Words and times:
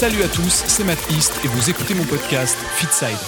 Salut 0.00 0.22
à 0.22 0.28
tous, 0.28 0.64
c'est 0.66 0.82
Matt 0.82 0.98
East 1.10 1.38
et 1.44 1.48
vous 1.48 1.68
écoutez 1.68 1.92
mon 1.92 2.04
podcast 2.04 2.56
Fitside. 2.76 3.18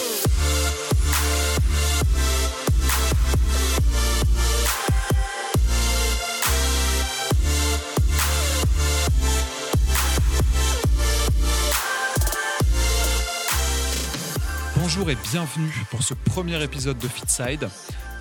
Bonjour 14.76 15.10
et 15.10 15.16
bienvenue 15.30 15.84
pour 15.90 16.02
ce 16.02 16.14
premier 16.14 16.62
épisode 16.64 16.96
de 16.96 17.06
Fitside. 17.06 17.68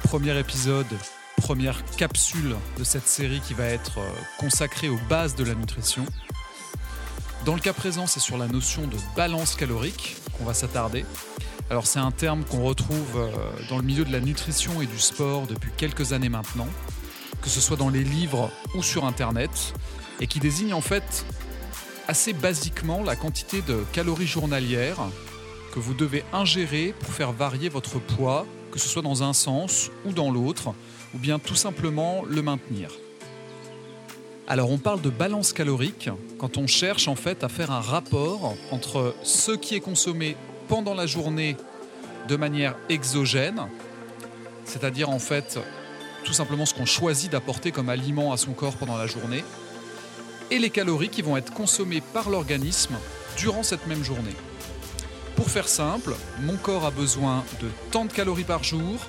Premier 0.04 0.38
épisode, 0.38 0.86
première 1.38 1.86
capsule 1.95 2.58
de 2.77 2.84
cette 2.84 3.08
série 3.08 3.40
qui 3.40 3.54
va 3.54 3.68
être 3.68 3.99
euh, 3.99 4.12
consacrée 4.40 4.90
aux 4.90 4.99
bases 5.09 5.36
de 5.36 5.45
la 5.45 5.55
nutrition. 5.55 6.05
Dans 7.45 7.55
le 7.55 7.59
cas 7.59 7.73
présent, 7.73 8.05
c'est 8.05 8.20
sur 8.20 8.38
la 8.38 8.48
notion 8.48 8.86
de 8.86 8.95
balance 9.16 9.55
calorique 9.55 10.18
qu'on 10.38 10.45
va 10.45 10.54
s'attarder. 10.54 11.05
Alors 11.72 11.88
c'est 11.88 11.98
un 11.98 12.12
terme 12.12 12.44
qu'on 12.44 12.64
retrouve 12.64 13.17
euh, 13.17 13.31
dans 13.67 13.77
le 13.77 13.84
milieu 13.84 14.05
de 14.05 14.12
la 14.12 14.20
nutrition 14.20 14.80
et 14.80 14.86
du 14.86 15.00
sport 15.00 15.48
depuis 15.48 15.72
quelques 15.76 16.14
années 16.14 16.30
maintenant, 16.30 16.67
que 17.41 17.50
ce 17.50 17.59
soit 17.59 17.77
dans 17.77 17.90
les 17.90 18.04
livres 18.04 18.52
ou 18.76 18.84
sur 18.84 19.05
Internet, 19.05 19.73
et 20.20 20.27
qui 20.27 20.40
désigne 20.40 20.76
en 20.76 20.81
fait 20.81 21.26
assez 22.08 22.34
basiquement 22.34 23.04
la 23.04 23.16
quantité 23.16 23.64
de 23.64 23.84
calories 23.92 24.28
journalières 24.28 25.00
que 25.73 25.80
vous 25.80 25.95
devez 25.95 26.23
ingérer 26.34 26.94
pour 27.00 27.12
faire 27.12 27.31
varier 27.31 27.70
votre 27.70 27.98
poids, 27.98 28.45
que 28.72 28.78
ce 28.78 28.88
soit 28.88 29.02
dans 29.02 29.23
un 29.23 29.34
sens 29.34 29.89
ou 30.05 30.12
dans 30.12 30.30
l'autre, 30.30 30.76
ou 31.16 31.17
bien 31.17 31.39
tout 31.39 31.55
simplement 31.55 32.22
le 32.23 32.44
maintenir. 32.44 32.92
Alors 34.52 34.70
on 34.70 34.78
parle 34.78 35.00
de 35.00 35.10
balance 35.10 35.54
calorique 35.54 36.10
quand 36.38 36.58
on 36.58 36.68
cherche 36.68 37.08
en 37.08 37.16
fait 37.16 37.45
à 37.45 37.48
faire 37.48 37.72
un 37.72 37.80
rapport 37.80 38.58
entre 38.72 39.16
ce 39.23 39.53
qui 39.53 39.75
est 39.75 39.80
consommé 39.80 40.36
pendant 40.67 40.94
la 40.94 41.06
journée 41.06 41.56
de 42.28 42.36
manière 42.36 42.75
exogène, 42.90 43.62
c'est-à-dire 44.66 45.09
en 45.09 45.20
fait 45.20 45.58
tout 46.25 46.34
simplement 46.34 46.66
ce 46.66 46.73
qu'on 46.73 46.86
choisit 46.86 47.31
d'apporter 47.31 47.72
comme 47.72 47.88
aliment 47.88 48.34
à 48.34 48.38
son 48.38 48.52
corps 48.52 48.75
pendant 48.75 48.98
la 48.98 49.08
journée, 49.08 49.45
et 50.50 50.59
les 50.59 50.70
calories 50.70 51.08
qui 51.08 51.22
vont 51.22 51.38
être 51.38 51.53
consommées 51.53 52.02
par 52.14 52.30
l'organisme 52.30 52.95
durant 53.38 53.64
cette 53.64 53.88
même 53.88 54.03
journée. 54.03 54.36
Pour 55.38 55.50
faire 55.50 55.70
simple, 55.70 56.14
mon 56.42 56.58
corps 56.58 56.86
a 56.86 56.92
besoin 56.92 57.45
de 57.62 57.70
tant 57.90 58.03
de 58.03 58.12
calories 58.12 58.44
par 58.44 58.66
jour, 58.66 59.00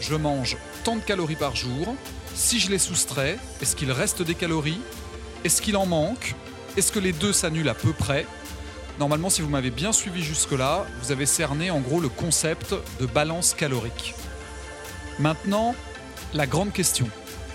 je 0.00 0.16
mange 0.16 0.56
tant 0.82 0.96
de 0.96 1.02
calories 1.02 1.36
par 1.36 1.54
jour, 1.54 1.94
si 2.34 2.60
je 2.60 2.70
les 2.70 2.78
soustrais, 2.78 3.38
est-ce 3.60 3.76
qu'il 3.76 3.92
reste 3.92 4.22
des 4.22 4.34
calories? 4.34 4.80
Est-ce 5.44 5.62
qu'il 5.62 5.76
en 5.76 5.86
manque? 5.86 6.34
Est-ce 6.76 6.92
que 6.92 6.98
les 6.98 7.12
deux 7.12 7.32
s'annulent 7.32 7.68
à 7.68 7.74
peu 7.74 7.92
près? 7.92 8.26
Normalement, 8.98 9.30
si 9.30 9.42
vous 9.42 9.48
m'avez 9.48 9.70
bien 9.70 9.92
suivi 9.92 10.22
jusque-là, 10.22 10.86
vous 11.02 11.12
avez 11.12 11.26
cerné 11.26 11.70
en 11.70 11.80
gros 11.80 12.00
le 12.00 12.08
concept 12.08 12.74
de 13.00 13.06
balance 13.06 13.54
calorique. 13.54 14.14
Maintenant, 15.18 15.74
la 16.34 16.46
grande 16.46 16.72
question. 16.72 17.08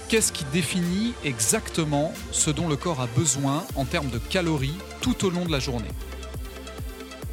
Qu'est-ce 0.09 0.31
qui 0.31 0.45
définit 0.45 1.13
exactement 1.23 2.13
ce 2.31 2.51
dont 2.51 2.67
le 2.67 2.75
corps 2.75 3.01
a 3.01 3.07
besoin 3.07 3.65
en 3.75 3.85
termes 3.85 4.09
de 4.09 4.19
calories 4.19 4.77
tout 5.01 5.25
au 5.25 5.29
long 5.29 5.45
de 5.45 5.51
la 5.51 5.59
journée? 5.59 5.91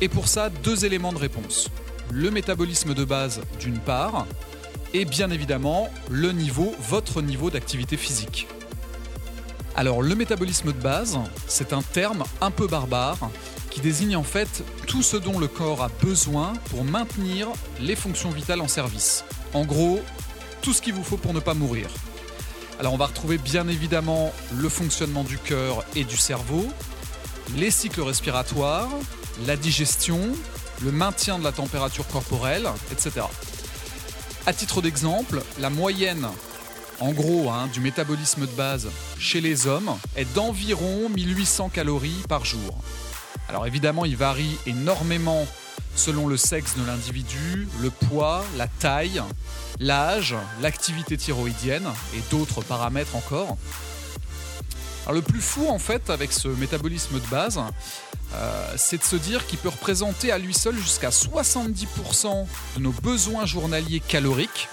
Et 0.00 0.08
pour 0.08 0.28
ça, 0.28 0.50
deux 0.50 0.84
éléments 0.84 1.12
de 1.12 1.18
réponse. 1.18 1.68
Le 2.10 2.30
métabolisme 2.30 2.94
de 2.94 3.04
base 3.04 3.40
d'une 3.60 3.78
part, 3.78 4.26
et 4.94 5.04
bien 5.04 5.30
évidemment 5.30 5.88
le 6.10 6.32
niveau, 6.32 6.74
votre 6.80 7.22
niveau 7.22 7.50
d'activité 7.50 7.96
physique. 7.96 8.48
Alors 9.74 10.02
le 10.02 10.14
métabolisme 10.14 10.72
de 10.72 10.78
base, 10.78 11.18
c'est 11.46 11.72
un 11.72 11.82
terme 11.82 12.24
un 12.40 12.50
peu 12.50 12.66
barbare 12.66 13.30
qui 13.70 13.80
désigne 13.80 14.16
en 14.16 14.22
fait 14.22 14.62
tout 14.86 15.02
ce 15.02 15.16
dont 15.16 15.38
le 15.38 15.48
corps 15.48 15.82
a 15.82 15.88
besoin 16.02 16.52
pour 16.70 16.84
maintenir 16.84 17.48
les 17.80 17.96
fonctions 17.96 18.30
vitales 18.30 18.60
en 18.60 18.68
service. 18.68 19.24
En 19.54 19.64
gros, 19.64 20.02
tout 20.60 20.74
ce 20.74 20.82
qu'il 20.82 20.92
vous 20.92 21.02
faut 21.02 21.16
pour 21.16 21.32
ne 21.32 21.40
pas 21.40 21.54
mourir. 21.54 21.88
Alors 22.78 22.92
on 22.92 22.98
va 22.98 23.06
retrouver 23.06 23.38
bien 23.38 23.68
évidemment 23.68 24.32
le 24.54 24.68
fonctionnement 24.68 25.24
du 25.24 25.38
cœur 25.38 25.84
et 25.96 26.04
du 26.04 26.16
cerveau, 26.16 26.68
les 27.56 27.70
cycles 27.70 28.02
respiratoires, 28.02 28.90
la 29.46 29.56
digestion, 29.56 30.20
le 30.82 30.92
maintien 30.92 31.38
de 31.38 31.44
la 31.44 31.52
température 31.52 32.06
corporelle, 32.08 32.68
etc. 32.90 33.22
À 34.44 34.52
titre 34.52 34.82
d'exemple, 34.82 35.40
la 35.60 35.70
moyenne, 35.70 36.26
en 36.98 37.12
gros, 37.12 37.48
hein, 37.50 37.68
du 37.72 37.78
métabolisme 37.78 38.40
de 38.40 38.52
base 38.52 38.88
chez 39.16 39.40
les 39.40 39.68
hommes 39.68 39.96
est 40.16 40.24
d'environ 40.34 41.08
1800 41.08 41.68
calories 41.68 42.24
par 42.28 42.44
jour. 42.44 42.76
Alors 43.48 43.68
évidemment, 43.68 44.04
il 44.04 44.16
varie 44.16 44.58
énormément 44.66 45.46
selon 45.94 46.26
le 46.26 46.36
sexe 46.36 46.76
de 46.76 46.84
l'individu, 46.84 47.68
le 47.80 47.90
poids, 47.90 48.44
la 48.56 48.66
taille, 48.66 49.22
l'âge, 49.78 50.34
l'activité 50.60 51.16
thyroïdienne 51.16 51.86
et 52.16 52.20
d'autres 52.32 52.62
paramètres 52.62 53.14
encore. 53.14 53.56
Alors 55.04 55.14
le 55.14 55.22
plus 55.22 55.40
fou 55.40 55.68
en 55.68 55.78
fait 55.78 56.10
avec 56.10 56.32
ce 56.32 56.48
métabolisme 56.48 57.18
de 57.18 57.26
base, 57.26 57.60
euh, 58.34 58.74
c'est 58.76 58.98
de 58.98 59.02
se 59.02 59.16
dire 59.16 59.46
qu'il 59.46 59.58
peut 59.58 59.68
représenter 59.68 60.30
à 60.30 60.38
lui 60.38 60.54
seul 60.54 60.76
jusqu'à 60.76 61.10
70% 61.10 62.46
de 62.76 62.80
nos 62.80 62.92
besoins 62.92 63.44
journaliers 63.44 64.00
caloriques 64.00 64.68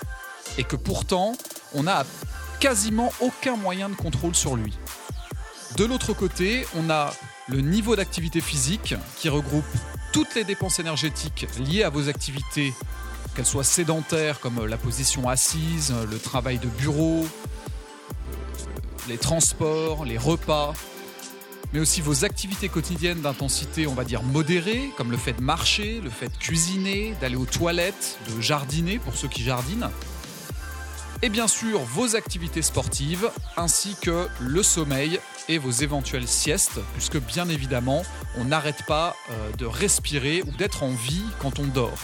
et 0.57 0.63
que 0.63 0.75
pourtant 0.75 1.33
on 1.73 1.83
n'a 1.83 2.05
quasiment 2.59 3.11
aucun 3.21 3.55
moyen 3.55 3.89
de 3.89 3.95
contrôle 3.95 4.35
sur 4.35 4.55
lui. 4.55 4.77
De 5.77 5.85
l'autre 5.85 6.13
côté, 6.13 6.65
on 6.75 6.89
a 6.89 7.13
le 7.47 7.61
niveau 7.61 7.95
d'activité 7.95 8.41
physique 8.41 8.95
qui 9.17 9.29
regroupe 9.29 9.65
toutes 10.11 10.35
les 10.35 10.43
dépenses 10.43 10.79
énergétiques 10.79 11.47
liées 11.59 11.83
à 11.83 11.89
vos 11.89 12.09
activités, 12.09 12.73
qu'elles 13.35 13.45
soient 13.45 13.63
sédentaires 13.63 14.39
comme 14.39 14.65
la 14.65 14.77
position 14.77 15.29
assise, 15.29 15.93
le 16.09 16.17
travail 16.19 16.59
de 16.59 16.67
bureau, 16.67 17.25
euh, 17.25 17.48
les 19.07 19.17
transports, 19.17 20.05
les 20.05 20.17
repas, 20.17 20.73
mais 21.73 21.79
aussi 21.79 22.01
vos 22.01 22.25
activités 22.25 22.69
quotidiennes 22.69 23.21
d'intensité, 23.21 23.87
on 23.87 23.93
va 23.93 24.03
dire 24.03 24.23
modérée, 24.23 24.91
comme 24.97 25.11
le 25.11 25.17
fait 25.17 25.33
de 25.33 25.41
marcher, 25.41 26.01
le 26.01 26.09
fait 26.09 26.27
de 26.27 26.37
cuisiner, 26.37 27.15
d'aller 27.21 27.35
aux 27.35 27.45
toilettes, 27.45 28.17
de 28.27 28.41
jardiner 28.41 28.97
pour 28.99 29.15
ceux 29.15 29.27
qui 29.27 29.43
jardinent. 29.43 29.89
Et 31.21 31.29
bien 31.29 31.47
sûr, 31.47 31.79
vos 31.81 32.15
activités 32.15 32.61
sportives, 32.61 33.29
ainsi 33.57 33.95
que 34.01 34.27
le 34.39 34.63
sommeil 34.63 35.19
et 35.49 35.57
vos 35.57 35.71
éventuelles 35.71 36.27
siestes, 36.27 36.79
puisque 36.93 37.19
bien 37.19 37.49
évidemment, 37.49 38.03
on 38.37 38.45
n'arrête 38.45 38.83
pas 38.87 39.15
euh, 39.29 39.51
de 39.57 39.65
respirer 39.65 40.41
ou 40.43 40.51
d'être 40.51 40.83
en 40.83 40.91
vie 40.91 41.25
quand 41.39 41.59
on 41.59 41.65
dort. 41.65 41.99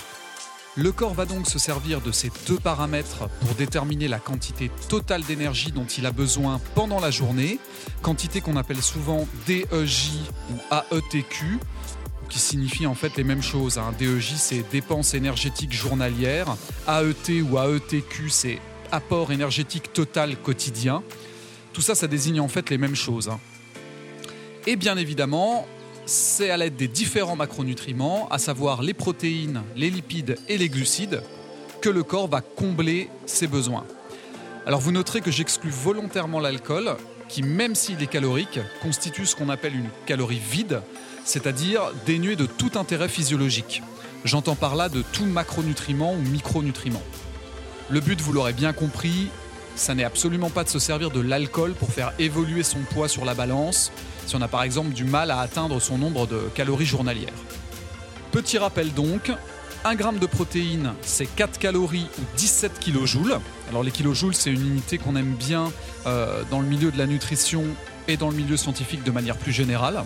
Le 0.78 0.92
corps 0.92 1.14
va 1.14 1.26
donc 1.26 1.48
se 1.48 1.58
servir 1.58 2.02
de 2.02 2.12
ces 2.12 2.30
deux 2.48 2.58
paramètres 2.58 3.30
pour 3.40 3.56
déterminer 3.56 4.10
la 4.10 4.20
quantité 4.20 4.70
totale 4.90 5.24
d'énergie 5.24 5.72
dont 5.72 5.86
il 5.86 6.06
a 6.06 6.12
besoin 6.12 6.60
pendant 6.76 7.00
la 7.00 7.12
journée, 7.12 7.60
quantité 8.02 8.42
qu'on 8.42 8.58
appelle 8.58 8.82
souvent 8.82 9.26
DEJ 9.48 10.12
ou 10.52 10.76
AETQ, 10.92 11.60
qui 12.28 12.40
signifie 12.40 12.88
en 12.88 12.96
fait 12.96 13.16
les 13.16 13.24
mêmes 13.24 13.42
choses. 13.42 13.78
Hein. 13.78 13.94
DEJ 13.98 14.34
c'est 14.36 14.70
dépenses 14.70 15.14
énergétiques 15.14 15.72
journalières, 15.72 16.58
AET 16.90 17.42
ou 17.42 17.58
AETQ 17.58 18.30
c'est 18.30 18.60
apport 18.92 19.32
énergétique 19.32 19.94
total 19.94 20.36
quotidien. 20.36 21.04
Tout 21.72 21.82
ça, 21.82 21.96
ça 21.96 22.08
désigne 22.08 22.42
en 22.42 22.50
fait 22.50 22.70
les 22.70 22.78
mêmes 22.78 22.96
choses. 22.96 23.30
Hein. 23.30 23.40
Et 24.68 24.76
bien 24.76 24.98
évidemment, 24.98 25.68
c'est 26.06 26.50
à 26.50 26.58
l'aide 26.58 26.76
des 26.76 26.88
différents 26.88 27.36
macronutriments, 27.36 28.28
à 28.30 28.38
savoir 28.38 28.82
les 28.82 28.94
protéines, 28.94 29.64
les 29.76 29.90
lipides 29.90 30.38
et 30.48 30.58
les 30.58 30.70
glucides, 30.70 31.22
que 31.82 31.90
le 31.90 32.04
corps 32.04 32.28
va 32.28 32.42
combler 32.42 33.10
ses 33.26 33.48
besoins. 33.48 33.86
Alors 34.66 34.80
vous 34.80 34.92
noterez 34.92 35.22
que 35.22 35.32
j'exclus 35.32 35.72
volontairement 35.72 36.40
l'alcool, 36.40 36.96
qui 37.28 37.42
même 37.42 37.76
s'il 37.76 38.02
est 38.02 38.08
calorique, 38.08 38.60
constitue 38.82 39.26
ce 39.26 39.36
qu'on 39.36 39.50
appelle 39.50 39.76
une 39.76 39.90
calorie 40.06 40.42
vide, 40.52 40.82
c'est-à-dire 41.24 41.92
dénuée 42.06 42.36
de 42.36 42.46
tout 42.46 42.72
intérêt 42.76 43.10
physiologique. 43.10 43.82
J'entends 44.24 44.56
par 44.56 44.76
là 44.76 44.90
de 44.90 45.04
tout 45.12 45.26
macronutriment 45.26 46.14
ou 46.14 46.22
micronutriment. 46.22 47.04
Le 47.90 48.00
but, 48.00 48.20
vous 48.22 48.34
l'aurez 48.34 48.54
bien 48.54 48.74
compris, 48.74 49.28
ça 49.76 49.94
n'est 49.94 50.04
absolument 50.04 50.50
pas 50.50 50.64
de 50.64 50.70
se 50.70 50.80
servir 50.80 51.12
de 51.12 51.20
l'alcool 51.20 51.74
pour 51.74 51.90
faire 51.90 52.14
évoluer 52.18 52.64
son 52.64 52.80
poids 52.80 53.08
sur 53.08 53.26
la 53.26 53.34
balance, 53.34 53.92
si 54.26 54.36
on 54.36 54.42
a 54.42 54.48
par 54.48 54.64
exemple 54.64 54.94
du 54.94 55.04
mal 55.04 55.32
à 55.32 55.40
atteindre 55.40 55.80
son 55.80 55.98
nombre 55.98 56.28
de 56.28 56.40
calories 56.54 56.86
journalières. 56.86 57.34
Petit 58.32 58.58
rappel 58.58 58.94
donc, 58.94 59.32
1 59.86 59.98
g 59.98 60.04
de 60.20 60.26
protéines, 60.26 60.94
c'est 61.04 61.28
4 61.28 61.60
calories 61.60 62.08
ou 62.18 62.22
17 62.38 62.80
kJ. 62.80 63.18
Alors 63.70 63.84
les 63.84 63.92
kilojoules, 63.92 64.34
c'est 64.34 64.52
une 64.52 64.66
unité 64.66 64.98
qu'on 64.98 65.16
aime 65.16 65.36
bien 65.36 65.72
euh, 66.08 66.42
dans 66.50 66.60
le 66.60 66.66
milieu 66.66 66.92
de 66.92 66.98
la 66.98 67.06
nutrition 67.06 67.64
et 68.08 68.18
dans 68.18 68.30
le 68.30 68.36
milieu 68.36 68.58
scientifique 68.58 69.04
de 69.04 69.12
manière 69.12 69.38
plus 69.38 69.52
générale. 69.52 70.04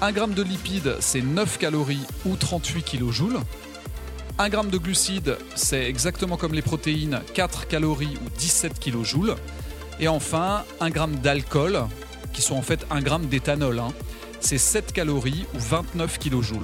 1 0.00 0.14
g 0.14 0.20
de 0.28 0.42
lipides, 0.42 0.96
c'est 1.00 1.22
9 1.22 1.58
calories 1.58 2.06
ou 2.24 2.36
38 2.36 2.82
kJ. 2.84 3.22
1 4.38 4.50
g 4.50 4.56
de 4.70 4.78
glucides, 4.78 5.38
c'est 5.56 5.84
exactement 5.84 6.36
comme 6.36 6.54
les 6.54 6.62
protéines, 6.62 7.20
4 7.34 7.66
calories 7.66 8.16
ou 8.24 8.30
17 8.38 8.78
kJ. 8.78 9.16
Et 9.98 10.06
enfin, 10.06 10.62
1 10.80 10.92
g 10.92 11.00
d'alcool, 11.20 11.80
qui 12.32 12.42
sont 12.42 12.56
en 12.56 12.62
fait 12.62 12.86
1 12.90 13.00
g 13.04 13.26
d'éthanol. 13.26 13.78
Hein. 13.78 13.92
c'est 14.40 14.58
7 14.58 14.92
calories 14.92 15.46
ou 15.54 15.58
29 15.58 16.18
kJ. 16.18 16.54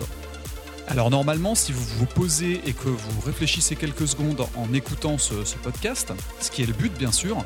Alors 0.86 1.10
normalement, 1.10 1.54
si 1.54 1.72
vous 1.72 1.84
vous 1.98 2.06
posez 2.06 2.60
et 2.66 2.72
que 2.72 2.88
vous 2.88 3.20
réfléchissez 3.24 3.74
quelques 3.74 4.06
secondes 4.06 4.46
en 4.56 4.72
écoutant 4.74 5.16
ce, 5.16 5.34
podcast, 5.62 6.12
ce 6.40 6.50
qui 6.50 6.62
est 6.62 6.66
le 6.66 6.74
but 6.74 6.92
bien 6.92 7.10
sûr, 7.10 7.42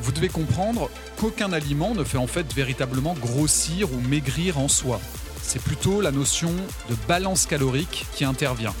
vous 0.00 0.12
devez 0.12 0.28
comprendre 0.28 0.90
qu'aucun 1.18 1.52
aliment 1.52 1.94
ne 1.94 2.04
fait 2.04 2.18
en 2.18 2.28
fait 2.28 2.52
véritablement 2.54 3.14
grossir 3.14 3.92
ou 3.92 4.00
maigrir 4.08 4.58
en 4.58 4.68
soi. 4.68 5.00
C'est 5.42 5.62
plutôt 5.62 6.00
la 6.00 6.12
notion 6.12 6.52
de 6.88 6.94
balance 7.08 7.46
calorique 7.46 8.06
qui 8.14 8.24
intervient. 8.24 8.74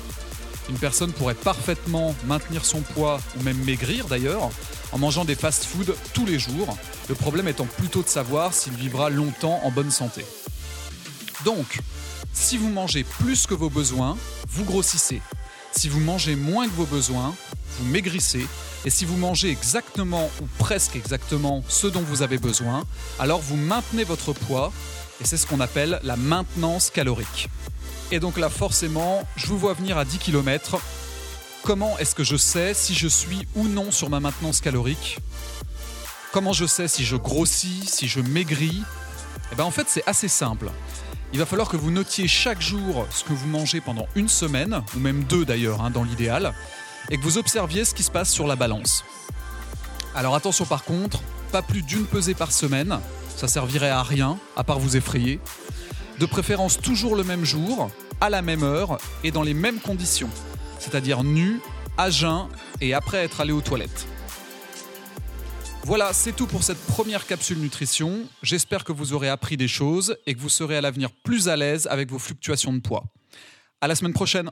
Une 0.68 0.78
personne 0.78 1.12
pourrait 1.12 1.34
parfaitement 1.34 2.14
maintenir 2.26 2.64
son 2.64 2.80
poids 2.80 3.20
ou 3.38 3.42
même 3.42 3.58
maigrir 3.64 4.06
d'ailleurs 4.06 4.50
en 4.92 4.98
mangeant 4.98 5.24
des 5.24 5.34
fast-foods 5.34 5.94
tous 6.12 6.26
les 6.26 6.38
jours, 6.38 6.76
le 7.08 7.14
problème 7.14 7.48
étant 7.48 7.66
plutôt 7.66 8.02
de 8.02 8.08
savoir 8.08 8.54
s'il 8.54 8.74
vivra 8.74 9.10
longtemps 9.10 9.60
en 9.64 9.70
bonne 9.70 9.90
santé. 9.90 10.24
Donc, 11.44 11.80
si 12.32 12.56
vous 12.56 12.68
mangez 12.68 13.04
plus 13.04 13.46
que 13.46 13.54
vos 13.54 13.70
besoins, 13.70 14.16
vous 14.48 14.64
grossissez. 14.64 15.20
Si 15.72 15.88
vous 15.88 16.00
mangez 16.00 16.36
moins 16.36 16.66
que 16.66 16.74
vos 16.74 16.86
besoins, 16.86 17.34
vous 17.78 17.84
maigrissez. 17.86 18.46
Et 18.84 18.90
si 18.90 19.04
vous 19.04 19.16
mangez 19.16 19.50
exactement 19.50 20.30
ou 20.40 20.46
presque 20.58 20.96
exactement 20.96 21.62
ce 21.68 21.86
dont 21.86 22.02
vous 22.02 22.22
avez 22.22 22.38
besoin, 22.38 22.84
alors 23.18 23.40
vous 23.40 23.56
maintenez 23.56 24.04
votre 24.04 24.32
poids. 24.32 24.72
Et 25.20 25.24
c'est 25.24 25.36
ce 25.36 25.46
qu'on 25.46 25.60
appelle 25.60 26.00
la 26.02 26.16
maintenance 26.16 26.90
calorique. 26.90 27.48
Et 28.10 28.20
donc 28.20 28.38
là, 28.38 28.48
forcément, 28.48 29.22
je 29.36 29.46
vous 29.46 29.58
vois 29.58 29.74
venir 29.74 29.98
à 29.98 30.04
10 30.04 30.18
km. 30.18 30.80
Comment 31.62 31.98
est-ce 31.98 32.14
que 32.14 32.24
je 32.24 32.36
sais 32.36 32.72
si 32.72 32.94
je 32.94 33.06
suis 33.06 33.46
ou 33.54 33.68
non 33.68 33.90
sur 33.90 34.08
ma 34.08 34.18
maintenance 34.18 34.60
calorique 34.60 35.18
Comment 36.32 36.54
je 36.54 36.64
sais 36.64 36.88
si 36.88 37.04
je 37.04 37.16
grossis, 37.16 37.84
si 37.86 38.08
je 38.08 38.20
maigris 38.20 38.82
Eh 39.52 39.56
bien 39.56 39.64
en 39.64 39.70
fait, 39.70 39.86
c'est 39.86 40.02
assez 40.06 40.28
simple. 40.28 40.70
Il 41.32 41.38
va 41.38 41.44
falloir 41.44 41.68
que 41.68 41.76
vous 41.76 41.90
notiez 41.90 42.26
chaque 42.28 42.62
jour 42.62 43.06
ce 43.10 43.24
que 43.24 43.34
vous 43.34 43.46
mangez 43.46 43.80
pendant 43.80 44.06
une 44.16 44.28
semaine, 44.28 44.82
ou 44.96 45.00
même 45.00 45.22
deux 45.24 45.44
d'ailleurs, 45.44 45.82
hein, 45.82 45.90
dans 45.90 46.02
l'idéal, 46.02 46.54
et 47.10 47.18
que 47.18 47.22
vous 47.22 47.36
observiez 47.36 47.84
ce 47.84 47.94
qui 47.94 48.02
se 48.02 48.10
passe 48.10 48.30
sur 48.30 48.46
la 48.46 48.56
balance. 48.56 49.04
Alors 50.14 50.34
attention 50.34 50.64
par 50.64 50.84
contre, 50.84 51.20
pas 51.52 51.62
plus 51.62 51.82
d'une 51.82 52.06
pesée 52.06 52.34
par 52.34 52.52
semaine, 52.52 53.00
ça 53.36 53.48
servirait 53.48 53.90
à 53.90 54.02
rien, 54.02 54.38
à 54.56 54.64
part 54.64 54.78
vous 54.78 54.96
effrayer. 54.96 55.40
De 56.18 56.26
préférence 56.26 56.78
toujours 56.80 57.16
le 57.16 57.22
même 57.22 57.44
jour, 57.44 57.90
à 58.20 58.30
la 58.30 58.40
même 58.40 58.62
heure 58.62 58.98
et 59.24 59.30
dans 59.30 59.42
les 59.42 59.54
mêmes 59.54 59.78
conditions, 59.78 60.30
c'est-à-dire 60.80 61.22
nu, 61.22 61.60
à 61.96 62.10
jeun 62.10 62.48
et 62.80 62.94
après 62.94 63.18
être 63.18 63.40
allé 63.40 63.52
aux 63.52 63.60
toilettes. 63.60 64.08
Voilà, 65.84 66.12
c'est 66.12 66.32
tout 66.32 66.46
pour 66.46 66.62
cette 66.62 66.78
première 66.78 67.26
capsule 67.26 67.58
nutrition. 67.58 68.24
J'espère 68.42 68.84
que 68.84 68.92
vous 68.92 69.12
aurez 69.12 69.28
appris 69.28 69.56
des 69.56 69.68
choses 69.68 70.16
et 70.26 70.34
que 70.34 70.40
vous 70.40 70.48
serez 70.48 70.76
à 70.76 70.80
l'avenir 70.80 71.10
plus 71.24 71.48
à 71.48 71.56
l'aise 71.56 71.86
avec 71.86 72.10
vos 72.10 72.18
fluctuations 72.18 72.72
de 72.72 72.80
poids. 72.80 73.04
À 73.80 73.88
la 73.88 73.94
semaine 73.94 74.12
prochaine. 74.12 74.50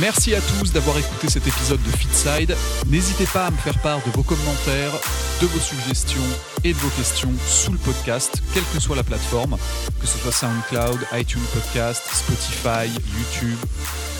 Merci 0.00 0.34
à 0.34 0.40
tous 0.42 0.72
d'avoir 0.72 0.98
écouté 0.98 1.30
cet 1.30 1.46
épisode 1.46 1.82
de 1.82 1.90
Fitside. 1.90 2.54
N'hésitez 2.88 3.24
pas 3.26 3.46
à 3.46 3.50
me 3.50 3.56
faire 3.56 3.78
part 3.78 4.04
de 4.04 4.10
vos 4.10 4.22
commentaires, 4.22 4.92
de 5.40 5.46
vos 5.46 5.58
suggestions 5.58 6.20
et 6.64 6.74
de 6.74 6.78
vos 6.78 6.90
questions 6.90 7.32
sous 7.46 7.72
le 7.72 7.78
podcast, 7.78 8.42
quelle 8.52 8.64
que 8.74 8.80
soit 8.80 8.96
la 8.96 9.02
plateforme, 9.02 9.56
que 9.98 10.06
ce 10.06 10.18
soit 10.18 10.32
SoundCloud, 10.32 10.98
iTunes 11.14 11.40
Podcast, 11.54 12.02
Spotify, 12.12 12.90
YouTube. 12.90 13.58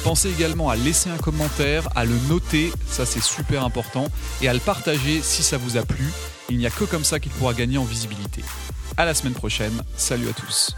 Pensez 0.03 0.31
également 0.31 0.71
à 0.71 0.77
laisser 0.77 1.11
un 1.11 1.19
commentaire, 1.19 1.89
à 1.95 2.07
le 2.07 2.15
noter, 2.29 2.73
ça 2.89 3.05
c'est 3.05 3.23
super 3.23 3.63
important, 3.63 4.07
et 4.41 4.49
à 4.49 4.55
le 4.55 4.61
partager 4.61 5.21
si 5.23 5.43
ça 5.43 5.59
vous 5.59 5.77
a 5.77 5.83
plu. 5.83 6.11
Il 6.49 6.57
n'y 6.57 6.67
a 6.67 6.71
que 6.71 6.85
comme 6.85 7.05
ça 7.05 7.21
qu'il 7.21 7.33
pourra 7.33 7.53
gagner 7.53 7.77
en 7.77 7.85
visibilité. 7.85 8.43
À 8.97 9.05
la 9.05 9.13
semaine 9.13 9.35
prochaine, 9.35 9.83
salut 9.97 10.29
à 10.29 10.33
tous. 10.33 10.75